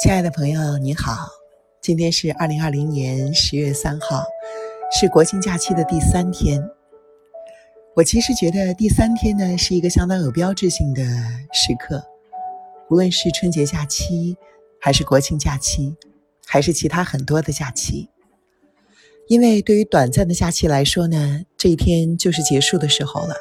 [0.00, 1.28] 亲爱的朋友，你好，
[1.82, 4.22] 今天是二零二零年十月三号，
[4.92, 6.62] 是国庆假期的第三天。
[7.96, 11.02] 我其实觉得第三天呢是一个相当有标志性的
[11.52, 12.00] 时刻，
[12.88, 14.36] 无论是春节假期，
[14.80, 15.96] 还是国庆假期，
[16.46, 18.08] 还是其他很多的假期。
[19.26, 23.34] 因为对于短暂的假期来说呢，这一天就是结束的时候了，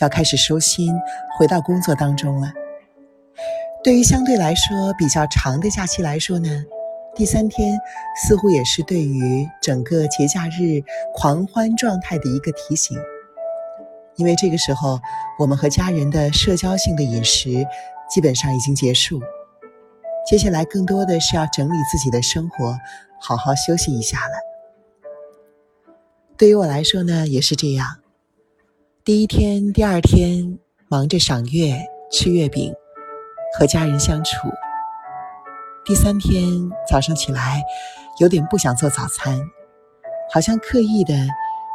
[0.00, 0.92] 要开始收心，
[1.38, 2.52] 回到工作当中了。
[3.84, 6.48] 对于相对来说比较长的假期来说呢，
[7.16, 7.76] 第三天
[8.14, 10.80] 似乎也是对于整个节假日
[11.12, 12.96] 狂欢状态的一个提醒。
[14.14, 15.00] 因为这个时候，
[15.36, 17.66] 我们和家人的社交性的饮食
[18.08, 19.20] 基本上已经结束，
[20.24, 22.78] 接下来更多的是要整理自己的生活，
[23.20, 24.34] 好好休息一下了。
[26.36, 27.96] 对于我来说呢，也是这样。
[29.02, 30.56] 第一天、第二天
[30.88, 32.72] 忙着赏月、吃月饼。
[33.58, 34.48] 和家人相处。
[35.84, 37.62] 第三天早上起来，
[38.18, 39.40] 有点不想做早餐，
[40.30, 41.14] 好像刻意的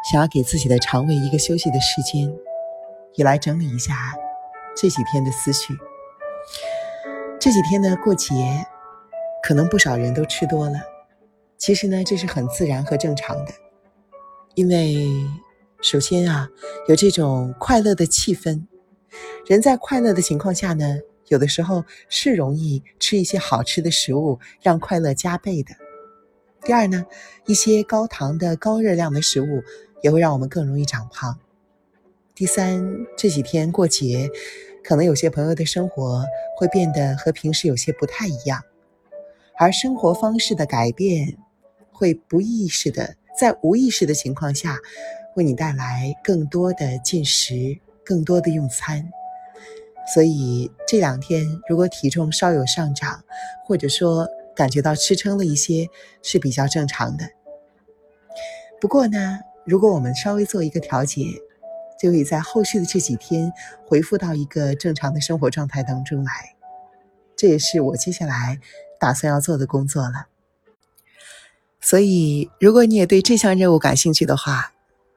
[0.09, 2.33] 想要给自己的肠胃一个休息的时间，
[3.15, 3.93] 也来整理一下
[4.75, 5.77] 这几天的思绪。
[7.39, 8.65] 这几天呢，过节，
[9.43, 10.79] 可能不少人都吃多了。
[11.57, 13.51] 其实呢，这是很自然和正常的，
[14.55, 15.07] 因为
[15.81, 16.47] 首先啊，
[16.87, 18.65] 有这种快乐的气氛，
[19.45, 20.99] 人在快乐的情况下呢。
[21.27, 25.73] 有的时候是容易吃一些好吃的食物，让快乐加倍的。
[26.61, 27.05] 第二呢，
[27.45, 29.63] 一些高糖的、高热量的食物
[30.01, 31.39] 也会让我们更容易长胖。
[32.33, 32.83] 第三，
[33.17, 34.29] 这几天过节，
[34.83, 36.23] 可能有些朋友的生活
[36.57, 38.61] 会变得和平时有些不太一样，
[39.57, 41.37] 而生活方式的改变，
[41.91, 44.77] 会不意识的在无意识的情况下，
[45.35, 49.09] 为你带来更多的进食，更多的用餐。
[50.13, 53.23] 所以这两天，如果体重稍有上涨，
[53.65, 55.89] 或者说感觉到吃撑了一些，
[56.23, 57.29] 是比较正常的。
[58.79, 61.25] 不过呢，如果我们稍微做一个调节，
[61.99, 63.51] 就可以在后续的这几天
[63.85, 66.31] 恢复到一个正常的生活状态当中来。
[67.35, 68.59] 这也是我接下来
[68.99, 70.27] 打算要做的工作了。
[71.81, 74.73] 所以，如果你也对这项任务感兴趣的话，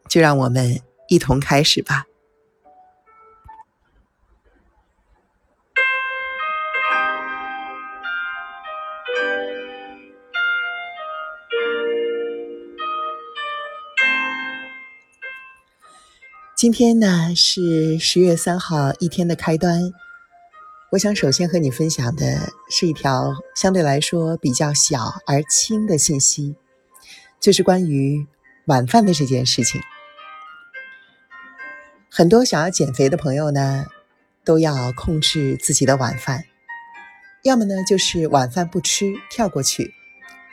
[0.09, 2.07] 就让我们一同开始吧。
[16.61, 19.81] 今天呢是十月三号一天的开端，
[20.91, 26.55] 我想首先和你分享的是一条相对来说比较小而轻的信息，
[27.41, 28.27] 就是关于
[28.67, 29.81] 晚饭的这件事情。
[32.11, 33.87] 很多想要减肥的朋友呢，
[34.45, 36.45] 都要控制自己的晚饭，
[37.43, 39.95] 要么呢就是晚饭不吃跳过去，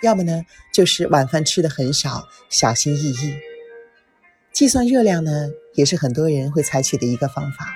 [0.01, 3.47] 要么呢就是晚饭吃的很少，小心翼翼。
[4.57, 7.75] 计算热量呢，也是很多人会采取的一个方法。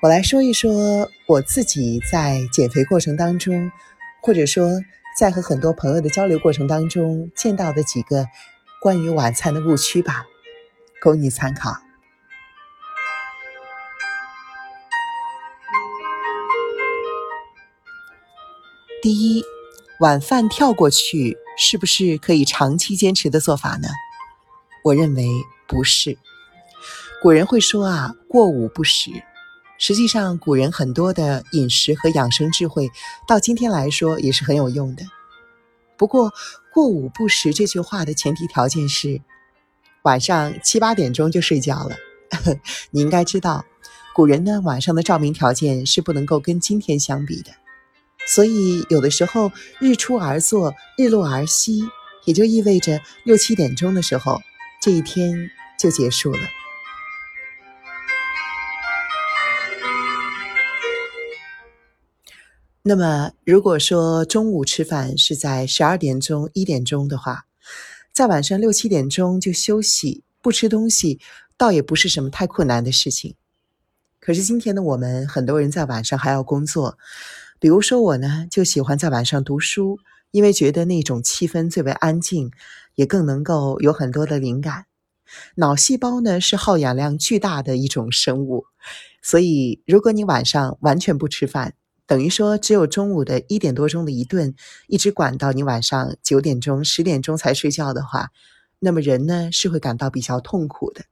[0.00, 3.70] 我来说一说我自己在减肥过程当中，
[4.22, 4.80] 或者说
[5.18, 8.26] 在和很多朋友的交流过程当中见到的几个
[8.80, 10.24] 关于晚餐的误区吧，
[11.02, 11.76] 供你参考。
[19.02, 19.44] 第一，
[20.00, 23.88] 晚饭跳过去，是不是可以长期坚持的做法呢？
[24.84, 25.26] 我认为
[25.66, 26.18] 不是。
[27.22, 29.10] 古人会说啊，过午不食。
[29.78, 32.90] 实际上，古人很多的饮食和养生智慧，
[33.26, 35.02] 到今天来说也是很有用的。
[35.96, 36.30] 不过，
[36.70, 39.22] 过午不食这句话的前提条件是
[40.02, 41.96] 晚上七八点钟就睡觉了。
[42.92, 43.64] 你应该知道，
[44.14, 47.52] 古人呢晚上的照明条件是不能够跟今天相比的，
[48.26, 51.82] 所以有的时候日出而作，日落而息，
[52.26, 54.42] 也就意味着六七点钟的时候。
[54.84, 56.38] 这一天就结束了。
[62.82, 67.46] 那么，如果说中午吃饭是在十二点钟、一点钟的话，
[68.12, 71.18] 在晚上六七点钟就休息，不吃东西，
[71.56, 73.36] 倒也不是什么太困难的事情。
[74.20, 76.98] 可是今天的我们，很多人在晚上还要工作，
[77.58, 79.98] 比如说我呢，就喜欢在晚上读书。
[80.34, 82.50] 因为觉得那种气氛最为安静，
[82.96, 84.86] 也更能够有很多的灵感。
[85.54, 88.66] 脑细胞呢是耗氧量巨大的一种生物，
[89.22, 94.56] 所以如果你晚上完全不吃饭，等于说只有中午的一点多钟的一顿，
[94.88, 98.30] 一直管到你晚上九点钟、十点钟才睡觉的话，
[98.80, 101.04] 那么人呢是会感到比较痛苦的。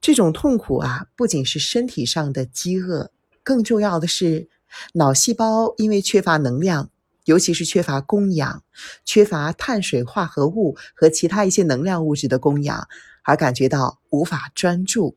[0.00, 3.12] 这种痛苦啊，不仅是身体上的饥饿，
[3.44, 4.48] 更重要的是
[4.94, 6.90] 脑细胞因为缺乏能量。
[7.24, 8.62] 尤其是缺乏供氧、
[9.04, 12.88] 缺乏碳水化合物和其他一些能量物质的供养，
[13.22, 15.16] 而感觉到无法专注。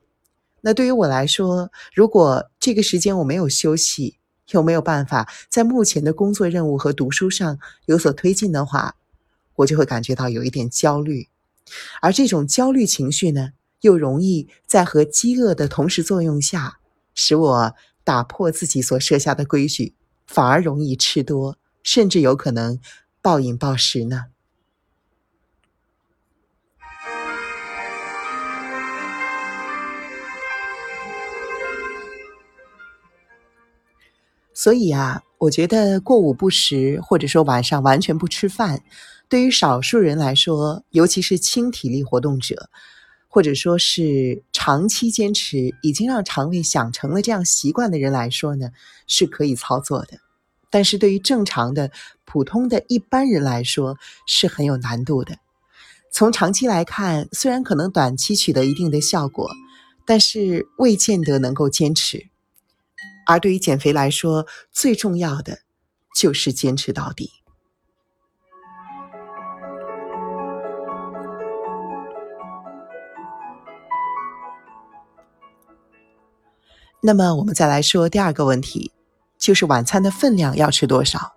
[0.62, 4.18] 那对于我来说，如果这个时间我没有休息，
[4.52, 8.96] 又没有办法在目前的工作任务和读书上有所推进的话，
[9.56, 11.28] 我就会感觉到有一点焦虑。
[12.02, 13.50] 而这种焦虑情绪呢，
[13.82, 16.80] 又容易在和饥饿的同时作用下，
[17.14, 19.94] 使我打破自己所设下的规矩，
[20.26, 21.58] 反而容易吃多。
[21.88, 22.78] 甚至有可能
[23.22, 24.26] 暴饮暴食呢。
[34.54, 38.84] 所以啊，我觉得过午不食，或者说晚上完全不吃饭，
[39.30, 42.70] 对于少数人来说，尤其是轻体力活动者，
[43.30, 48.72] 或者说是长期坚持已经让肠胃养成了这样习惯的人来说呢，
[49.08, 50.27] 是可以操作的。
[50.78, 51.90] 但是对于正常的、
[52.24, 53.98] 普通的一般人来说
[54.28, 55.40] 是很有难度的。
[56.12, 59.50] 从长期来看，虽然可能短期取得一定的效果，
[60.06, 62.28] 但是未见得能够坚持。
[63.26, 65.62] 而对于减肥来说，最重要的
[66.16, 67.32] 就是坚持到底。
[77.02, 78.92] 那么，我们再来说第二个问题。
[79.38, 81.34] 就是晚餐的分量要吃多少？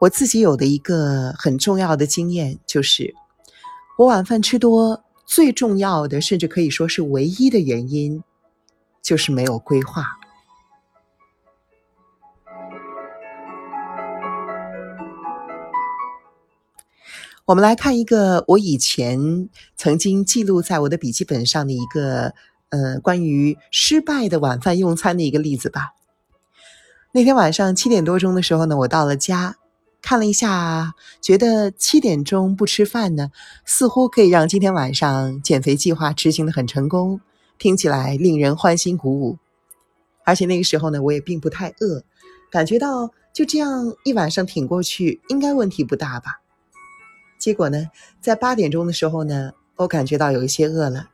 [0.00, 3.14] 我自己有的一个很重要的经验就是，
[3.98, 8.22] 我晚饭吃多，最重要的甚至可以说是唯一的原因，
[9.02, 10.06] 就是没有规划。
[17.46, 22.32] 我们来看一个我以前曾经记录在我的笔记本上的一个，
[22.68, 25.94] 呃，关于失败的晚饭用餐的一个例子吧。
[27.12, 29.56] 那天晚上七点多钟的时候呢，我到了家，
[30.00, 33.32] 看了一下，觉得七点钟不吃饭呢，
[33.64, 37.20] 似乎可以让今天晚上减肥计划执行的很成功，
[37.58, 39.38] 听起来令人欢欣鼓舞。
[40.22, 42.04] 而且那个时候呢，我也并不太饿，
[42.48, 46.40] 感觉到就这样一晚上挺过去，应该问题不大吧。
[47.40, 47.88] 结果呢，
[48.20, 51.08] 在八点钟的时候呢，我感觉到有一些饿了。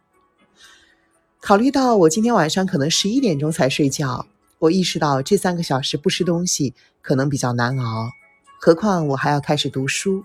[1.40, 4.26] 考虑到我今天晚上可能十一点钟才睡觉。
[4.58, 8.10] 我意识到这三个小时不吃东西可能比较难熬，
[8.58, 10.24] 何况我还要开始读书，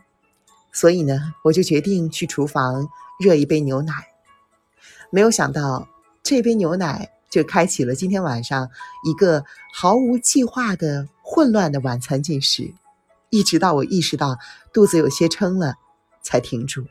[0.72, 2.88] 所以呢，我就决定去厨房
[3.20, 3.94] 热一杯牛奶。
[5.10, 5.90] 没有想到，
[6.24, 8.70] 这杯牛奶就开启了今天晚上
[9.04, 9.44] 一个
[9.74, 12.74] 毫无计划的混乱的晚餐进食，
[13.30, 14.38] 一直到我意识到
[14.72, 15.76] 肚子有些撑了，
[16.24, 16.86] 才停住。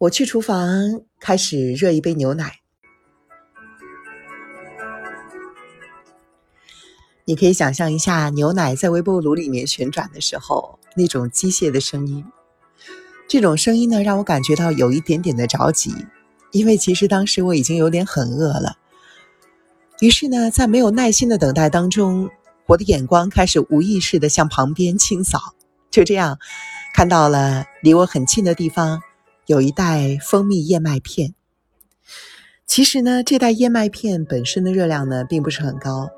[0.00, 2.60] 我去厨房开始热一杯牛奶，
[7.26, 12.24] 你可以想象一下牛奶在微波炉里面旋转的时候那种机械的声音。
[13.28, 15.94] 这种声音呢，让我感觉到有一点点的着急，
[16.50, 18.78] 因为其实当时我已经有点很饿了。
[20.00, 22.30] 于是呢，在没有耐心的等待当中，
[22.64, 25.54] 我的眼光开始无意识的向旁边清扫，
[25.90, 26.38] 就这样
[26.94, 29.02] 看到了离我很近的地方。
[29.50, 31.34] 有一袋蜂蜜燕麦片。
[32.68, 36.08] 其实呢，这袋燕麦片本身的热量呢，并不是很高。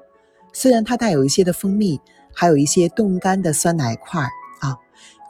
[0.52, 1.98] 虽然它带有一些的蜂蜜，
[2.34, 4.28] 还有一些冻干的酸奶块儿
[4.60, 4.76] 啊。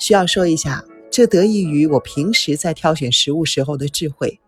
[0.00, 4.40] 需要说一下，这得益于我平时在挑选食物时候的智慧。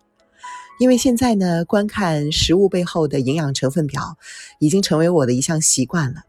[0.81, 4.19] 因为现在呢，观看食物背后的营养成分表，
[4.59, 6.23] 已经成为我的一项习惯了。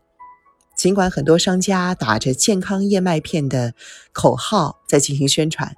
[0.78, 3.74] 尽管很多商家打着健康燕麦片的
[4.14, 5.76] 口号在进行宣传。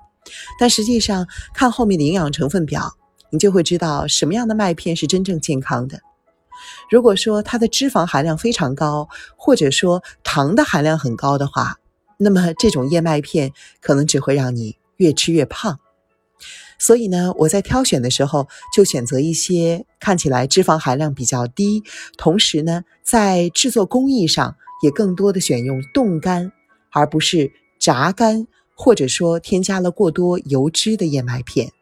[0.59, 2.93] 但实际上，看后面的营养成分表，
[3.29, 5.99] 你就会知道什么样的麦片是真正健康的。
[6.89, 11.77] 如果说它的脂肪含量非常高，或者说糖的含量很高的话，
[12.17, 15.79] 那么这种燕麦片可能只会让你越吃越胖。
[16.79, 21.83] 所以呢，我在挑选的时候就选择一些看起来脂肪含量比较低，
[22.17, 26.51] 同时呢，在制作工艺上也更多的选用冻干，
[26.91, 28.47] 而不是炸干。
[28.79, 31.73] 或者说添加了过多油脂的燕麦片。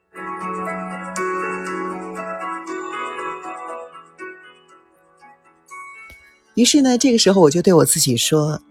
[6.55, 8.61] 于是呢，这个时候我就对我自己说：“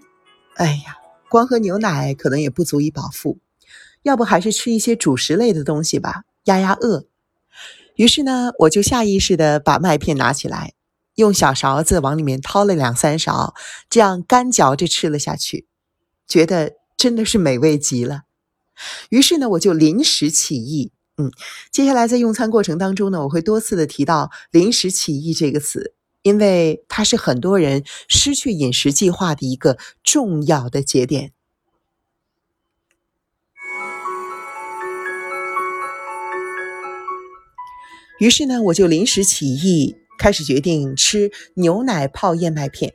[0.56, 0.96] 哎呀，
[1.28, 3.36] 光喝牛奶可能也不足以饱腹，
[4.02, 7.04] 要不还是吃一些主食类的东西吧，压压饿。”
[7.96, 10.72] 于是呢，我就下意识的把麦片拿起来，
[11.16, 13.54] 用小勺子往里面掏了两三勺，
[13.90, 15.66] 这样干嚼着吃了下去，
[16.26, 16.72] 觉得。
[16.96, 18.22] 真的是美味极了，
[19.10, 21.30] 于是呢，我就临时起意，嗯，
[21.70, 31.32] 接下来在用餐过程当中呢，我会多次的提到“临时起意”这个词，因为它是很多人失去饮食计划的一个重要的节点。
[38.20, 42.94] 于是呢，我就临时起意，开始决定吃牛奶泡燕麦片。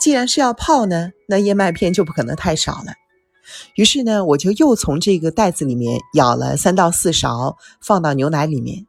[0.00, 2.94] 既然是要泡呢，那燕麦片就不可能太少了。
[3.74, 8.86] 于是呢，我就又从这个袋子里面舀了三到四勺，放到牛奶里面。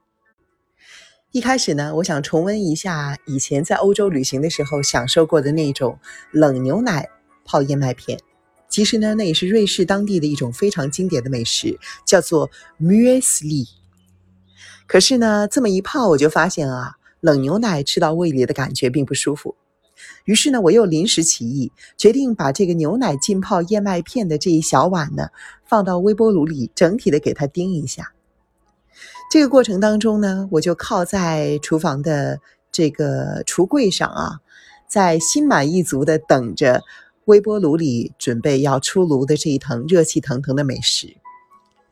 [1.32, 5.98] 一开始呢，我想重温一下以前在欧洲旅行的时候享受过的那种
[6.32, 7.10] 冷牛奶
[7.44, 8.20] 泡燕麦片。
[8.70, 13.68] 其实呢，那也是瑞士当地的一种非常经典的美食，叫做 muesli。
[14.86, 19.56] 可是呢，这么一泡，我就发现啊，冷牛奶吃到胃里的感觉并不舒服。
[20.26, 25.30] 于是呢，我又临时起意，决定把这个牛奶浸泡燕麦片的这一小碗呢，
[25.66, 28.14] 放到微波炉里，整体的给它叮一下。
[29.32, 32.40] 这个过程当中呢，我就靠在厨房的
[32.72, 34.40] 这个橱柜上啊，
[34.88, 36.82] 在心满意足的等着
[37.26, 41.16] 微波炉里准备要出炉的这一腾热气腾腾的美食。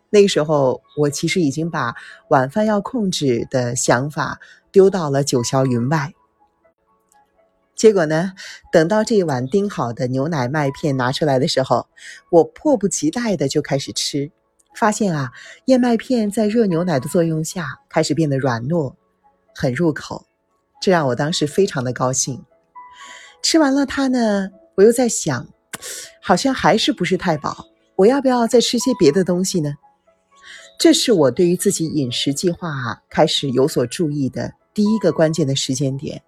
[0.10, 1.96] 那个时候，我其实已经把
[2.30, 4.40] 晚饭要控制的想法
[4.72, 6.14] 丢到了九霄云外。
[7.82, 8.34] 结果呢，
[8.72, 11.88] 等到这一碗叮好的牛奶麦片拿出来的时候，
[12.30, 14.32] 我迫不及待的就开始吃，
[14.76, 15.32] 发现啊，
[15.66, 18.94] 燕麦片在热牛奶的作用下开始变得软糯，
[19.56, 20.28] 很入口，
[20.80, 22.46] 这让我当时非常的高兴。
[23.42, 25.48] 吃完了它呢，我又在想，
[26.22, 29.74] 好像还是不是太饱，我要不要再吃些别的东西呢？
[30.80, 36.22] 这是我对于自己饮食计划啊开始有所注意的第一个关键的时间点。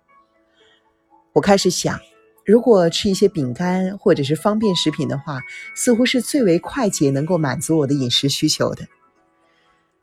[1.33, 1.99] 我开始想，
[2.45, 5.39] 如果吃一些饼干或者是方便食品的话，
[5.75, 8.87] 似乎是最为快捷能够满足我的饮食需求的。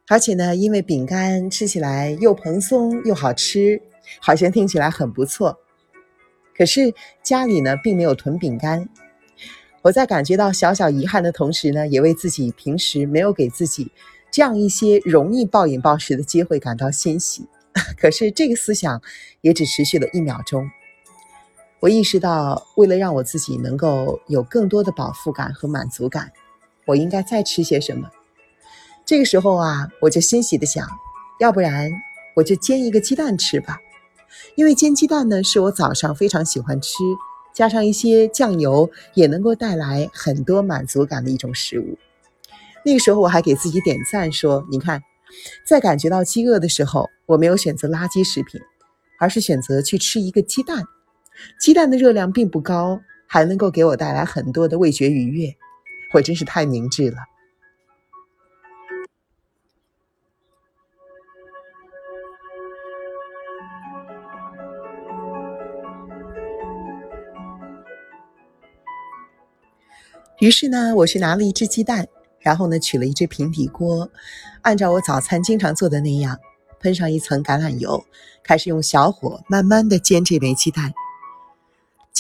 [0.08, 3.80] 而且呢，因为饼干吃起来又蓬松又好吃，
[4.20, 5.56] 好像听起来很不错。
[6.56, 8.88] 可是家里呢并没有囤饼干。
[9.82, 13.92] 我在感觉到小小遗憾的同时呢，也为自己平时没有给自己。
[14.32, 17.46] 这样一些容易暴饮暴食的机会感到欣喜，
[17.96, 19.00] 可是这个思想
[19.42, 20.68] 也只持续了一秒钟。
[21.80, 26.30] 我意识到，为了让我自己能够有更多的饱腹感和满足感，
[26.84, 28.10] 我应该再吃些什么。
[29.06, 30.86] 这个时候啊，我就欣喜的想，
[31.40, 31.90] 要不然
[32.36, 33.78] 我就煎一个鸡蛋吃吧，
[34.56, 36.98] 因为煎鸡蛋呢是我早上非常喜欢吃，
[37.54, 41.96] 加上一些酱油也能够带来很多满足感的一种食物。
[42.84, 45.02] 那个时候我还给自己点赞，说：“你看，
[45.66, 48.60] 在感觉到饥饿的时候，我没有选择垃圾食品，
[49.18, 50.84] 而是选择去吃一个鸡蛋。
[51.58, 55.54] 鸡蛋的热量并不高，还能够给我带来很多的味觉愉悦。
[56.12, 57.16] 我真是太明智了。”
[70.40, 72.08] 于是呢，我去拿了一只鸡蛋。
[72.42, 74.10] 然后呢，取了一只平底锅，
[74.62, 76.38] 按照我早餐经常做的那样，
[76.80, 78.02] 喷上一层橄榄油，
[78.42, 80.90] 开始用小火慢慢的煎这枚鸡蛋。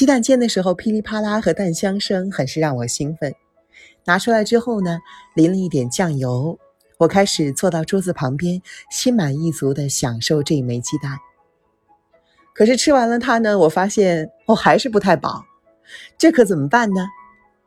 [0.00, 3.34] 鸡蛋煎的时候噼里啪啦和蛋香声很是让我兴奋。
[4.06, 4.98] 拿出来之后呢，
[5.34, 6.58] 淋了一点酱油，
[6.96, 11.18] 我开始坐到桌子旁边，心满意足地享受这一枚鸡蛋。
[12.54, 15.44] 可是吃完了它呢，我发现我还是不太饱，
[16.16, 17.06] 这可怎么办呢？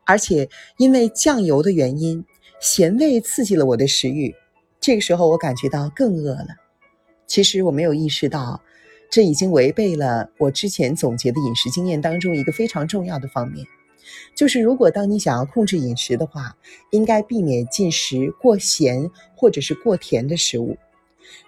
[0.04, 0.48] 而且
[0.78, 2.26] 因为酱油的原因。
[2.58, 4.34] 咸味刺激了我的食欲，
[4.80, 6.48] 这个时候我感觉到更饿了。
[7.28, 8.60] 其实我没有意识到，
[9.10, 13.64] 这已经违背了我之前总结的饮食经验当中一个非常重要的方面，
[14.34, 16.56] 就是如果当你想要控制饮食的话，
[16.90, 20.76] 应该避免进食过咸或者是过甜的食物。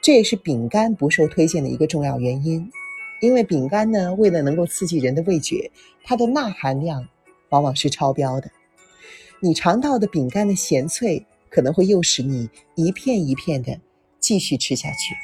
[0.01, 2.71] 这也是饼干不受推荐的一个重要原因，
[3.21, 5.71] 因为饼干呢，为了能够刺激人的味觉，
[6.05, 7.07] 它的钠含量
[7.51, 8.51] 往往是超标的。
[9.41, 13.79] 你尝到的饼干的咸脆，可能会诱使你一片一片的
[14.19, 15.15] 继续吃下去。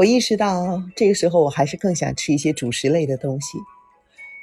[0.00, 3.58] 我意识到这个时候我还是更想吃一些主食类的东西，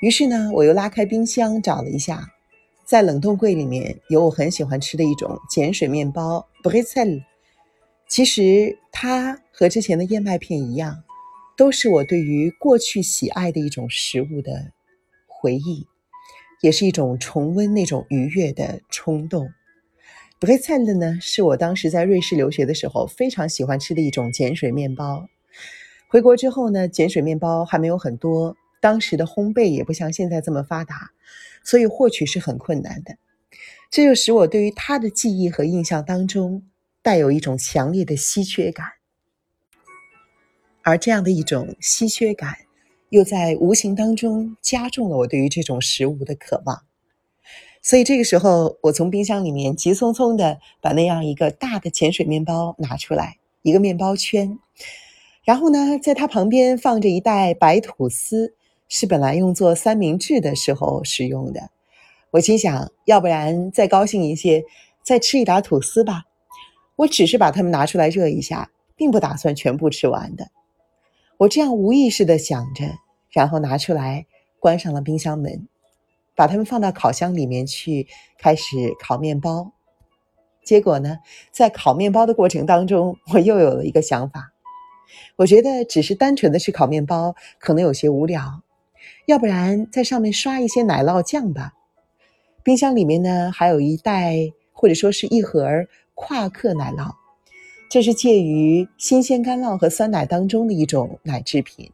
[0.01, 2.31] 于是呢，我又拉开冰箱找了一下，
[2.85, 7.23] 在冷冻柜里面有我很喜欢吃的一种碱水面包 bretzel。
[8.07, 11.03] 其实它和之前的燕麦片一样。
[11.55, 14.73] 都是我对于过去喜爱的一种食物的
[15.25, 15.87] 回忆，
[16.61, 19.49] 也是一种重温那种愉悦的冲动。
[20.37, 25.27] b r e t z e l 呢，是我当时在瑞士留学的时候非常喜欢吃的一种碱水面包。
[26.09, 31.11] 回国之后呢，碱水面包还没有很多，当时的烘焙也不像现在这么发达，
[31.63, 33.17] 所以获取是很困难的。
[33.89, 36.63] 这就使我对于他的记忆和印象当中
[37.01, 38.85] 带有一种强烈的稀缺感，
[40.81, 42.55] 而这样的一种稀缺感，
[43.09, 46.83] 又在无形当中加重了我对于这种食物的渴望。
[47.81, 54.59] 所以这个时候，我从冰箱里面急匆匆的把那样一个大的碱水面包拿出来，一个面包圈，
[55.47, 58.53] 然后呢，在它旁边放着一袋白吐司，
[58.89, 61.69] 是本来用作三明治的时候使用的。
[62.31, 64.65] 我心想，要不然再高兴一些，
[65.03, 66.23] 再吃一打吐司吧。
[66.97, 70.49] 我只是把它们拿出来热一下，并不打算全部吃完的。
[71.37, 72.83] 我这样无意识的想着，
[73.29, 74.25] 然后拿出来，
[74.59, 75.65] 关上了冰箱门，
[76.35, 78.05] 把它们放到烤箱里面去，
[78.37, 79.71] 开始烤面包。
[80.65, 81.19] 结果呢，
[81.53, 84.51] 在烤面包的过程当中，我又有了一个想法。
[85.35, 88.61] 我觉得只是单纯的吃烤面包可能有些无聊，
[89.25, 91.73] 要不然在上面刷一些奶酪酱吧。
[92.63, 94.35] 冰箱里面呢，还有一袋
[94.73, 95.65] 或者说是一盒
[96.15, 97.13] 夸克奶酪，
[97.89, 101.91] 这是介于新鲜干酪和酸奶当中的一种奶制品。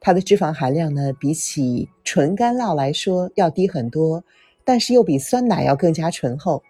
[0.00, 4.22] 它的脂肪含量呢，比起纯干酪来说要低很多，
[4.64, 6.62] 但是又比酸奶要更加醇厚。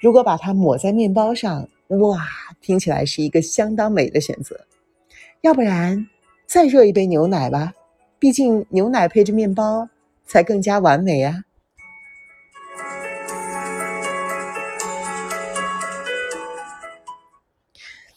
[0.00, 2.26] 如果把它抹在面包上，哇，
[2.60, 4.66] 听起来是一个相当美的选择。
[5.44, 6.08] 要不然
[6.46, 7.74] 再热一杯牛奶吧，
[8.18, 9.90] 毕竟牛奶配着面包
[10.24, 11.42] 才更加完美啊。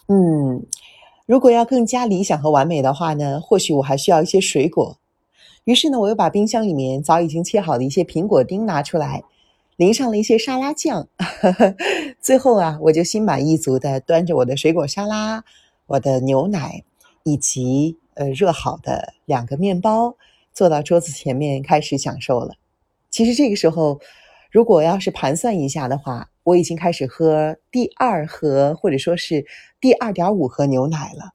[0.08, 0.66] 嗯，
[1.26, 4.98] 如果要更加理想和完美的话呢，或许我还需要一些水果。
[5.66, 9.22] 于是呢，我又把冰箱里面早已经切好的一些苹果丁拿出来，
[9.76, 11.10] 淋上了一些沙拉酱。
[12.24, 15.44] 最后啊，我就心满意足的端着我的水果沙拉、
[15.88, 16.86] 我的牛奶
[17.28, 20.16] 以及呃热好的两个面包，
[20.54, 22.56] 坐到桌子前面开始享受了。
[23.10, 24.00] 其实这个时候，
[24.50, 29.46] 如果要是盘算一下的话，我已经开始喝第二盒，或者说是
[29.82, 31.34] 第二点五盒牛奶了。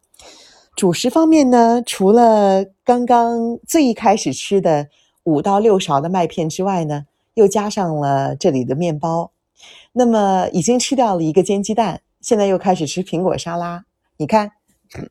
[0.75, 4.89] 主食方面呢，除了刚刚最一开始吃的
[5.25, 9.31] 五到六勺的麦片之外呢，又加上了这里的面包。
[9.93, 13.85] 那么已经吃掉了一个煎鸡蛋，现在又开始吃苹果沙拉。
[14.17, 14.53] 你看，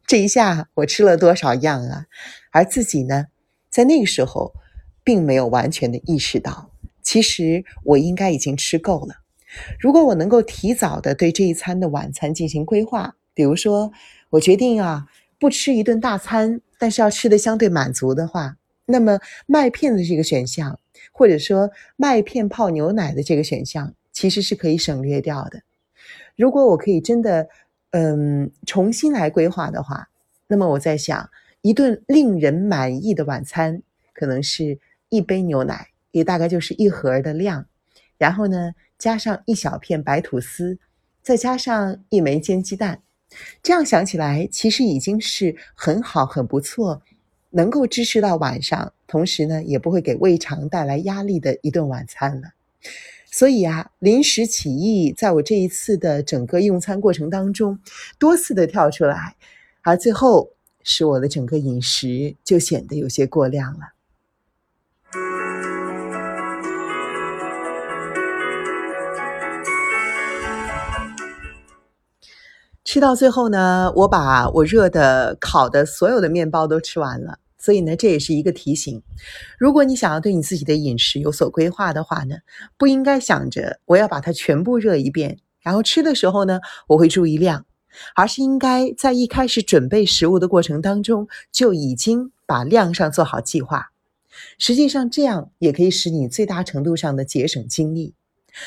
[0.06, 2.06] 这一下我吃了多少样啊？
[2.52, 3.28] 而自己呢，
[3.70, 4.54] 在那个时候
[5.04, 9.16] 并没有完全的意识到，其实我应该已经吃够了。
[9.80, 13.92] 如果我能够提早的对这一餐的晚餐进行规划，比如说
[14.30, 15.08] 我决定啊
[15.40, 20.80] 不吃一顿大餐，但是要吃的相对满足的话，那么麦片的这个选项，
[21.12, 25.64] 或者说麦片泡牛奶的这个选项，其实是可以省略掉的。
[26.38, 27.50] 如果我可以真的
[27.92, 30.10] 嗯重新来规划的话，
[30.48, 31.30] 那么我在想，
[31.62, 33.82] 一顿令人满意的晚餐，
[34.14, 37.66] 可能是一杯牛奶，也大概就是一盒的量，
[38.18, 38.74] 然后呢。
[39.02, 40.78] 加上一小片白吐司，
[41.24, 43.02] 再加上一枚煎鸡蛋，
[43.64, 47.02] 这样想起来，其实已经是很好、很不错，
[47.50, 52.50] 能够支持到晚上，同时呢，也不会给胃肠带来压力的一顿晚餐了。
[53.34, 57.80] 所以啊，临时起意，在我这一次的整个用餐过程当中，
[58.20, 59.38] 多次的跳出来，
[59.84, 60.52] 而最后
[60.84, 63.94] 使我的整个饮食就显得有些过量了。
[72.84, 77.40] 吃到最后呢，我把我热的、烤的所有的面包都吃完了。
[77.62, 79.04] 所以呢，这也是一个提醒：
[79.60, 82.38] 如果你想要对你自己的饮食有所规划的话呢，
[82.76, 87.68] 不应该想着我要把它全部热一遍，然后吃的时候呢，我会注意量，
[88.16, 93.92] 而是应该在一开始准备食物的过程当中就已经把量上做好计划。
[94.58, 98.16] 实际上，这样也可以使你最大程度上的节省精力。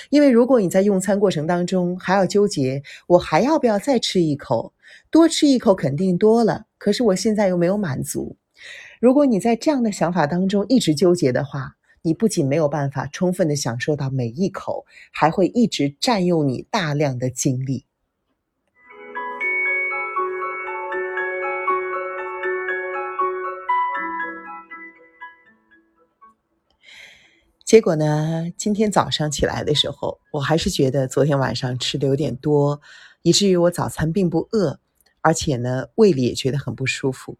[0.08, 4.72] 因为如果你在用餐过程当中还要纠结，我还要不要再吃一口？
[5.10, 8.36] 多吃一口肯定多了，可是我现在又没有满足。
[9.04, 17.84] 如果你在这样的想法当中一直纠结的话，你不仅没有办法充分的享受到每一口，还会一直占用你大量的精力。
[27.62, 28.50] 结果呢？
[28.56, 32.80] 今天早上起来的时候，我还是觉得昨天晚上吃的有点多，
[33.20, 34.80] 以至于我早餐并不饿，
[35.20, 37.36] 而且呢，胃里也觉得很不舒服。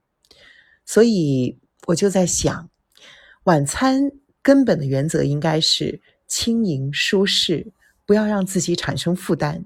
[0.87, 2.70] 所以我就在想，
[3.44, 4.11] 晚餐
[4.42, 7.73] 根本的原则应该是轻盈舒适，
[8.07, 9.64] 不要让自己产生负担。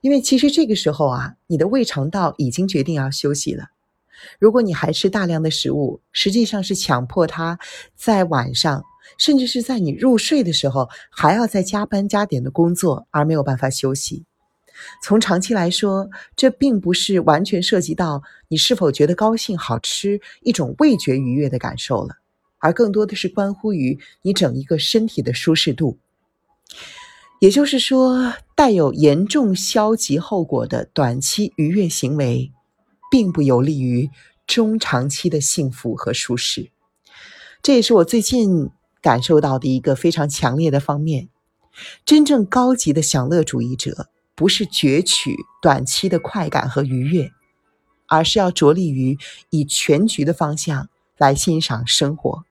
[0.00, 3.70] 因为其实这个时候啊，你的胃肠道已经决定要休息了。
[4.38, 7.58] 如果你还吃大量的食物，实际上是强迫它
[7.94, 8.84] 在晚上。
[9.18, 14.24] 甚至是在你入睡的时候，还要再加班加点的工作，而没有办法休息。
[15.02, 22.16] 从长期来说，这并不是完全涉及到你是否觉得高兴、好吃一种味觉愉悦的感受了，
[22.58, 25.98] 而更多的是关乎于你整一个身体的舒适度。
[27.40, 32.52] 也就是说，带有严重消极后果的短期愉悦行为，
[33.10, 34.10] 并不有利于
[34.46, 36.70] 中长期的幸福和舒适。
[37.62, 41.28] 这也是我最近感受到的一个非常强烈的方面。
[42.04, 44.08] 真正高级的享乐主义者。
[44.40, 47.30] 不是攫取短期的快感和愉悦，
[48.06, 49.18] 而是要着力于
[49.50, 52.42] 以全局的方向来欣赏生活。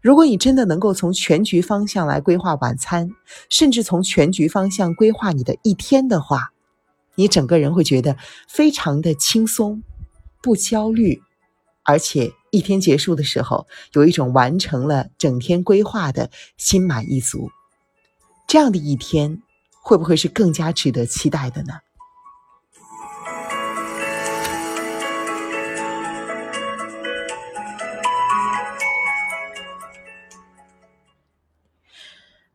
[0.00, 3.10] 如果你真的能够从全局方向来规划晚餐，
[3.50, 6.52] 甚至从全局方向规划你的一天的话，
[7.16, 9.82] 你整个人会觉得非常的轻松，
[10.40, 11.20] 不焦虑，
[11.82, 17.50] 而且一天结束的时候有一种完成了整天规划的心满意足。
[18.46, 19.42] 这样的一天。
[19.82, 21.74] 会不会是更加值得期待的呢？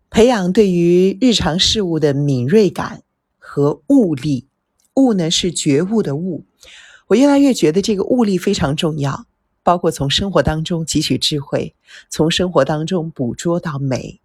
[0.10, 3.04] 培养对于日常事物的敏锐感
[3.38, 4.48] 和悟力，
[4.96, 6.44] 悟呢是觉悟的悟。
[7.06, 9.28] 我越来越觉得这个悟力非常重要，
[9.62, 11.76] 包括从生活当中汲取智慧，
[12.10, 14.20] 从生活当中捕捉到美，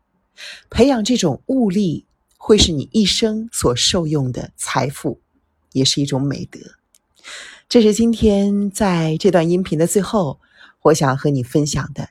[0.70, 2.06] 培养这种悟力。
[2.44, 5.20] 会是你一生所受用的财富，
[5.74, 6.58] 也是一种美德。
[7.68, 10.40] 这是今天在这段音频的最后，
[10.82, 12.08] 我想和你分享的。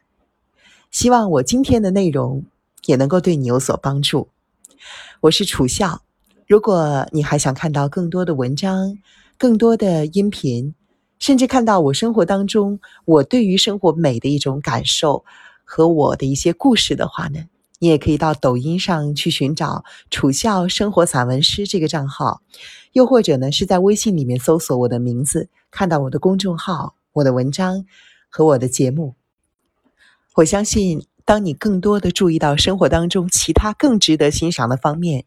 [0.89, 2.45] 希望我今天的内容
[2.85, 4.29] 也能够对你有所帮助。
[5.19, 6.01] 我是楚笑，
[6.47, 8.97] 如果你还想看到更多的文章、
[9.37, 10.73] 更多的音频，
[11.19, 15.25] 甚至看到我生活当中我对于生活美的一种感受
[15.65, 17.43] 和我的一些故事的话呢？
[17.81, 22.43] 你也可以到抖音上去寻找“楚笑生活散文诗”这个账号，
[22.91, 27.87] 又或者呢是在微信里面搜索我的名字，看到我的公众号、我的文章
[28.29, 29.15] 和我的节目。
[30.35, 35.25] 我相信，当你更多的注意到生活当中其他更值得欣赏的方面，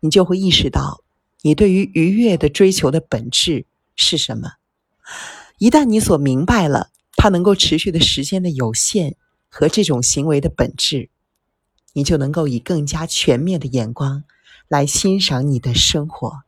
[0.00, 1.04] 你就会意识到
[1.42, 4.54] 你对于愉悦的追求的本质是什么。
[5.58, 9.14] 一旦你所明白了它能够持续的时间的有限
[9.48, 11.10] 和这种行为的本质。
[11.94, 14.24] 你就能够以更加全面的眼光
[14.68, 16.42] 来欣赏你的生活。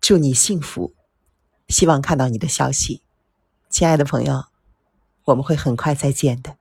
[0.00, 0.94] 祝你幸福，
[1.66, 3.02] 希望看到你的消息，
[3.68, 4.44] 亲爱的朋友，
[5.24, 6.57] 我们会很快再见的。